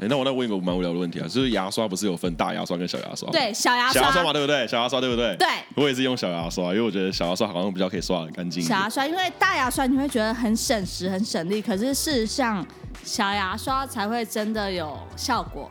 [0.00, 3.32] 哎、那我再问一个蛮无聊的问题啊，就是牙刷不是有分大牙刷跟小牙刷吗？
[3.32, 4.66] 对，小牙刷，小牙刷嘛，对不对？
[4.66, 5.36] 小牙刷对不对？
[5.36, 8.62] 对我也是用小牙刷，因为我觉得小牙刷好像比较可以刷得干净。
[8.62, 12.66] 小牙刷，因为大牙刷你会觉得很省时、很省力，可是事实上
[13.04, 15.70] 小牙刷才会真的有效果。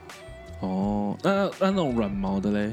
[0.60, 2.72] 哦，那那那种软毛的嘞？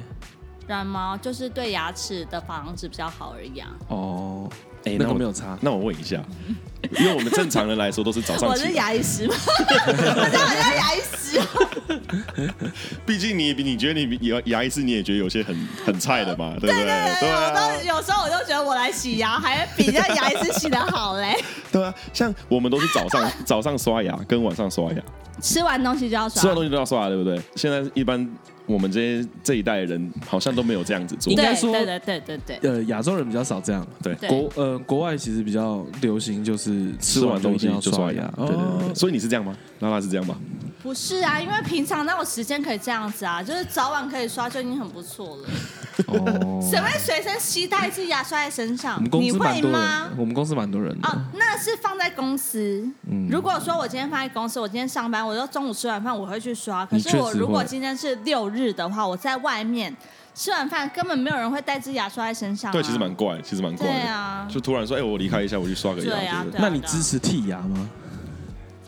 [0.67, 3.69] 软毛就是对牙齿的防止比较好而已啊。
[3.89, 4.51] 哦，
[4.87, 5.59] 那哎那我个没有差。
[5.61, 6.23] 那我问一下，
[6.99, 9.35] 因为我们正常人来说都是早上我是，牙医师嘛，
[9.87, 11.69] 我是好像牙医师哦。
[13.05, 16.85] 毕竟你你觉得你牙牙医师你也觉得有些很很菜的嘛，对不对？
[16.85, 21.35] 对我啊都，有时候我就觉得我来洗牙还比那牙医师洗的好嘞。
[21.73, 25.03] 对啊，像我们都是早上早上刷牙跟晚上刷牙，
[25.43, 27.41] 吃完东西就要刷，吃完东西都要刷牙，对不对？
[27.57, 28.29] 现在一般
[28.67, 31.37] 我们这些这一代人好像都没有这样子做应。
[31.37, 32.71] 该说对对对对对对。
[32.71, 33.87] 呃，亚洲人比较少这样。
[34.03, 38.31] 对，国呃国外其实比较流行，就是吃完东西就刷牙。
[38.37, 39.57] 对对对，所以你是这样吗？
[39.81, 40.37] 拉拉是这样吗？
[40.83, 43.43] 不是啊，因为平常那有时间可以这样子啊？
[43.43, 45.49] 就是早晚可以刷就已经很不错了。
[46.07, 49.11] 哦， 谁会随身携带一支牙刷在身上我们？
[49.11, 50.19] 公你司蛮多会吗人，？
[50.19, 51.09] 我们公司蛮多人的。
[51.09, 52.89] 哦，那是放在公司。
[53.11, 56.87] 嗯如果说我今天放在公司，我今天上班，我就中午吃完饭我会去刷。
[56.87, 59.95] 可你确实是我如果会今天是六日的话，我在外面
[60.35, 62.73] 吃完饭，根本没有人会带支牙刷在身上、啊。
[62.73, 64.03] 对，其实蛮怪，其实蛮怪对。
[64.03, 67.89] 啊，就突然说，哎，我离开一下，我去刷个牙，对啊对不对对啊那你支持剔牙吗？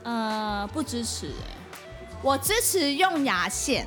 [0.09, 1.77] 呃，不支持哎、
[2.23, 3.87] 我支持用牙线。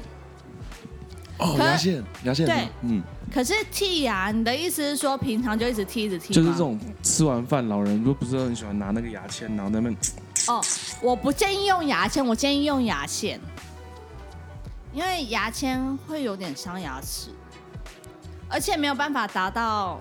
[1.39, 3.01] 哦，牙线，牙线，对嗯，
[3.33, 6.31] 可是剔牙，你的意思是说平常就一直剔，一直剔？
[6.31, 9.97] 就是这种吃完饭，老人不不是很喜欢拿那个牙签，然后在那边
[10.47, 10.63] 哦，
[11.01, 13.41] 我不建议用牙签，我建议用牙线，
[14.93, 17.31] 因为牙签会有点伤牙齿，
[18.47, 19.99] 而且没有办法达到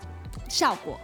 [0.51, 1.01] 效果。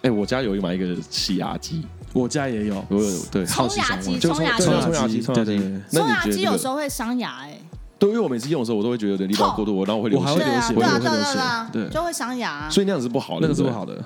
[0.00, 2.84] 哎，我家有买一个洗牙机，我家也有。
[2.88, 5.80] 我有对，冲牙机，就冲牙机，对冲牙机，冲牙机对对对。
[5.90, 7.58] 那冲牙机有时候会伤牙哎、
[7.98, 12.70] 对，因为我每次用的时候，我都会觉得有点力道过度，我然后我会流血我还会流血对啊，对啊，会流对对啊，对就会伤牙、啊。
[12.70, 14.02] 所以那样子是不好的，那个是不好的。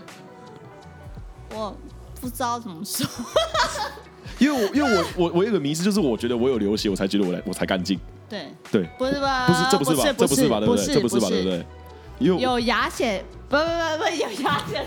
[1.54, 1.74] 我
[2.20, 3.06] 不知道怎么说，
[4.38, 7.98] 因为我因为我我我有个迷思，就是我觉得我有流血，我才觉得我来我才干净。
[8.28, 9.46] 对，对，不是吧？
[9.46, 10.02] 不是这不是吧？
[10.04, 10.58] 这不是吧？
[10.58, 10.94] 对不对？
[10.94, 11.28] 这不是吧？
[11.28, 11.66] 对不对？
[12.18, 14.84] 因为我有牙血，不不不不，有牙血，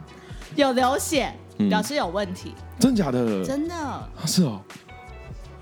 [0.56, 3.44] 有流血，嗯表示有问题，真假的？
[3.44, 4.60] 真的啊是哦，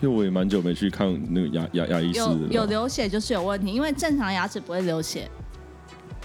[0.01, 2.49] 因为我也蛮久没去看那个牙牙牙医师有了。
[2.51, 5.29] 有流血就是有问题，因为正常牙齿不会流血。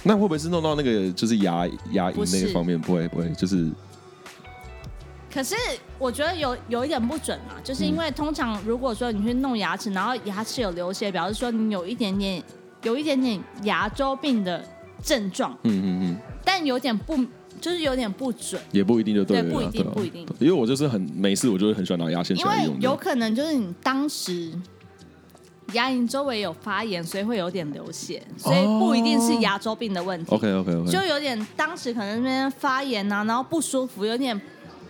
[0.03, 2.79] 那会不会是弄到那个就是牙牙不是龈那个方面？
[2.79, 3.71] 不会不会，就是
[5.31, 5.55] 可是
[5.99, 12.43] 我觉得有有一点不准嘛，就是因为通常如果说你去弄牙齿，然后牙齿有流血，表示说你有一点点
[12.83, 14.61] 有一点点牙周病的
[15.01, 17.15] 症状，嗯嗯嗯，但有点不
[17.61, 20.27] 就是有点不准，也不一定就对了啦，对不一定啊不一定。
[20.39, 22.81] 因为我就是很没事，我就会很喜欢拿牙线起因为来用的。
[22.81, 24.51] 有可能就是你当时
[25.73, 30.35] 牙龈周围有发炎，所以会有点流血，所以不一定是牙周病的问题。
[30.35, 34.39] OK OK OK，就有点当时可能那边发炎啊，然后不舒服，有点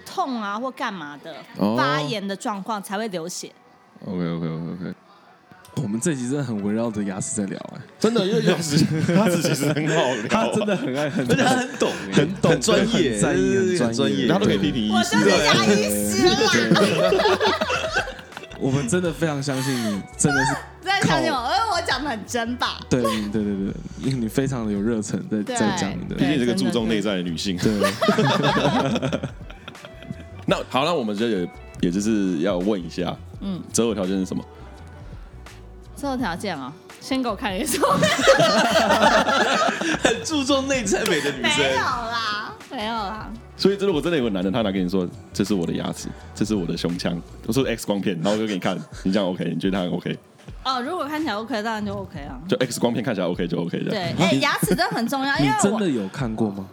[0.05, 1.75] 痛啊或干嘛的、哦。
[1.77, 3.51] 发炎的状况才会流血。
[4.05, 4.93] OK OK OK OK，
[5.75, 8.75] 我们这集真的很围绕着牙齿在聊哎，真的，因为牙齿
[9.15, 15.29] 牙齿其实很好聊，他真的很爱很而且他很懂，很懂很专业，很在意很专业专业，他都可以批评医师我就。
[15.29, 17.11] 是牙医师啦，
[18.59, 22.79] 我们真的非常相信你，真的是真的相信我，因为我讲的很真吧？
[22.89, 27.57] 对对对对，因为你非常的有热忱在对在讲你的毕，竟你是个注重内在的女性。
[27.57, 27.71] 对，
[30.45, 34.43] 那好，那我们就也也就是要问一下，嗯，择偶条件是什么？
[36.01, 37.79] 择偶条件哦，先给我看一下。
[40.03, 41.77] 很 注重内在美的女生没有。
[41.77, 43.29] 啦，没有啦。
[43.55, 49.45] 所以，如果真的有个男的，他拿给你说这是我的牙齿，这是我的胸腔，我说 X 光片，然后我就给你看，你这样 OK？
[49.53, 50.17] 你觉得他很 OK？
[50.63, 52.39] 哦，如果看起来 OK，当然就 OK 啊。
[52.49, 53.91] 就 X 光片看起来 OK 就 OK 的。
[53.91, 56.65] 对，哎，牙齿真的很重要，因你为我真的有看过吗？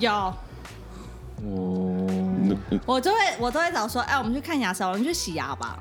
[0.00, 0.34] 有，哦，
[1.46, 5.78] 嗯嗯我就会我都会找说，哎，我们去看牙齿，我们去洗牙吧。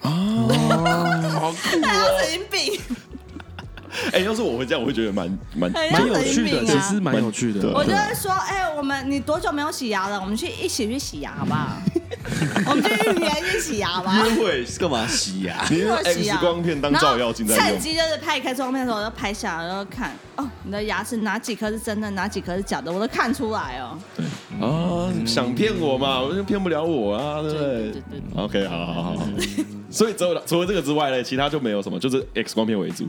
[0.00, 0.54] 好酷
[2.32, 2.40] 还有哦！
[2.40, 2.80] 神经病，
[4.12, 6.64] 哎，要是我会这样，我会觉得蛮蛮蛮有趣的。
[6.64, 7.70] 其实蛮有趣的。
[7.72, 10.18] 我就会说，哎，我们你多久没有洗牙了？
[10.20, 11.76] 我们去一起去洗牙好不好。
[12.66, 14.24] 我们去预约去洗牙吧。
[14.24, 15.66] 约会是干嘛洗牙？
[15.68, 17.64] 你是用我洗牙 X 光片当照妖镜在用。
[17.66, 23.98] 趁机就是拍 X 光片的时候，我就拍下来，然后看哦，你的牙齿哪几颗是真的，哪几颗是假的，我都看出来哦。
[24.60, 29.26] 啊，想骗我嘛，我就骗不了我啊，对不对对对对？OK，好好好好。
[29.92, 33.06] 所以除了除了这个之外呢，其他就没有什么，就是 X 光片为主。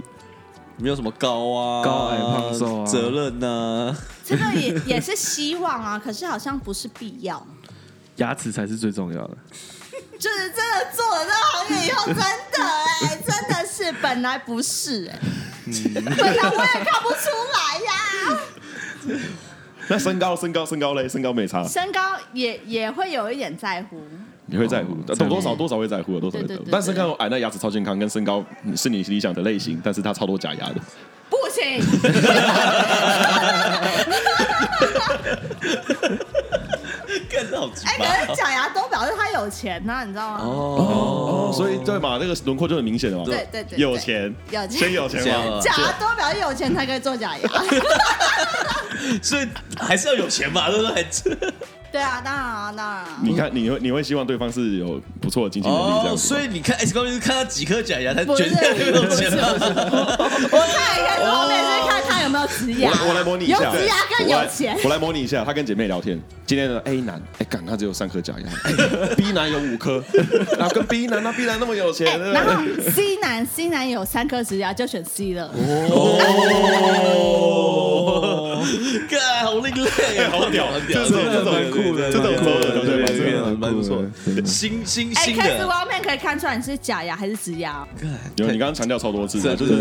[0.76, 2.86] 没有什么高啊、高矮胖瘦啊。
[2.86, 7.46] 责任呐、这个也也是希望啊，可是好像不是必要。
[8.18, 9.38] 牙齿才是最重要的。
[10.20, 12.24] 就是真的做了这个行业以后，真的
[13.04, 15.20] 哎、真的是本来不是哎、
[15.94, 18.40] 本来我也看不出来呀、
[19.90, 22.00] 那身高身高身高嘞，身高没差，身高
[22.34, 24.02] 也也会有一点在乎，
[24.54, 26.62] 你会在乎，哦多多少多少会在乎，多少会在乎。
[26.72, 30.76] 但身高矮，那牙齿超健康，跟身高是你理想的类型，但是他超多假牙的。
[31.28, 31.82] 不行。
[37.86, 40.42] 哎、可是假牙都表示他有钱呐、你知道吗？
[40.44, 43.24] 哦，所以对嘛，那个轮廓就很明显了嘛。
[43.26, 45.60] 对对对对有钱，有钱先有钱嘛。
[45.60, 47.50] 假牙都表示有钱才可以做假牙。
[49.24, 49.48] 所以
[49.80, 51.04] 还是要有钱嘛，对不对？
[51.94, 53.20] 对啊，当然啊，当然啊。
[53.22, 56.18] 你看，你会你会希望对方是有不错的经济能力这样。
[56.18, 59.38] 所以你看 X 光片是看他几颗假牙才决定他有没有钱吗？
[60.52, 64.98] 我看一看后面是看他有没有植牙，我我来模拟一下，有植牙更有钱我来。
[64.98, 68.72] 模拟一下，他跟姐妹聊天，今天的 A 男，哎，干他只有三颗假牙哎
[69.16, 70.04] ，B 男有五颗，
[70.58, 75.52] 然后跟 B 男，那 B 男那么有钱，然后 C 男 C 男有三颗植牙，就选 C 了。
[75.92, 76.18] 哦，
[79.10, 79.90] 干好另类，
[80.32, 87.86] 好屌很屌，这种这种蛮酷的这种蛮酷的对对对对对蛮不错对的，新新哎新，X 的，光片可以看出来你是假牙还是植牙。
[88.36, 89.78] 有你刚刚强调超多次的，就是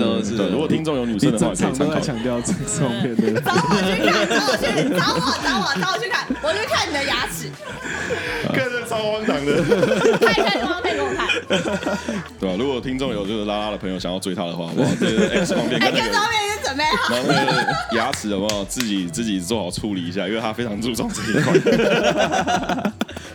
[0.50, 2.00] 如果听众有女生你的话，可以参考。
[2.00, 3.40] 强调这个方面的。
[3.40, 7.48] 找我去看，找我去，找我，找我，找我去看，我去看你的牙齿，
[8.52, 11.28] 看着超荒唐的，拍 X 光片给我看。
[12.40, 12.56] 对吧？
[12.58, 14.90] 如果听众有就是拉拉的朋友想要追她的话，好不好？
[15.00, 16.28] 这个 X 光片哎，X 跟那个光。
[16.30, 17.14] 片已经准备好。
[17.14, 20.26] 然后那个牙齿有没有自己自己做好处理一下？
[20.26, 21.52] 因为他非常注重这一块。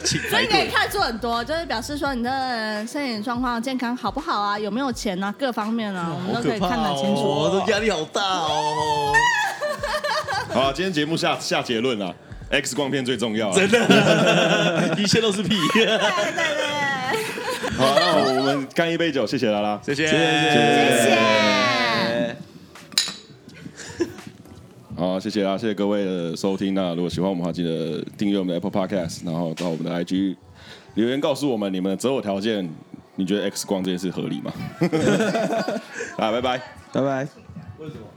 [0.03, 7.21] 所以可以看出很多，就是表示说你的身体状况、健康好不好啊，有没有钱啊，各方面啊，我们都可以看得很清楚。
[7.21, 9.13] 哦，这压力好大哦，
[10.51, 12.11] 好了，今天节目下下结论了
[12.49, 13.51] ，X 光片最重要。
[13.51, 15.95] 真的， 一切都是屁，对对
[16.55, 17.23] 对，
[17.77, 20.17] 好，那我们干一杯酒，谢谢拉拉，谢谢，谢谢
[21.03, 21.66] 谢。
[24.97, 26.73] 好，谢谢啊，谢谢各位的收听。
[26.73, 30.35] 那如果喜欢我们的话，记得订阅我们的 Apple Podcast，然后到我们的 IG
[30.95, 32.67] 留言告诉我们你们的择偶条件，
[33.15, 34.51] 你觉得 X 光这件事合理吗？
[36.17, 36.59] 啊，拜拜。
[36.91, 37.27] 拜拜。
[37.77, 38.07] 为什么？